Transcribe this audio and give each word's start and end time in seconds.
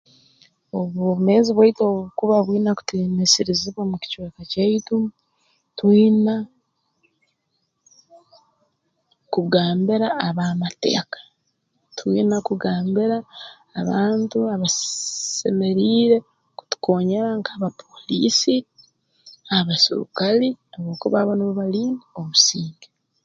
Obwomeezi 0.79 1.51
bwaitu 1.53 1.79
obu 1.87 2.01
bukuba 2.07 2.37
bwina 2.45 2.71
kutiinisirizibwa 2.77 3.83
mu 3.89 3.95
kicweka 4.01 4.41
kyaitu 4.51 4.97
twina 5.77 6.35
kugambira 9.33 10.07
ab'amateeka 10.27 11.19
twina 11.97 12.35
kugambira 12.47 13.17
abantu 13.79 14.37
abasii 14.53 15.01
semeriire 15.37 16.17
kutukoonyera 16.57 17.29
nk'abapooliisi 17.39 18.55
abasurukali 19.57 20.49
habwokuba 20.71 21.17
abo 21.19 21.31
nubo 21.35 21.53
balinda 21.59 22.03
obusinge 22.19 22.87